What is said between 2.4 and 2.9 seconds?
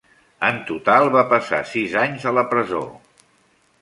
presó.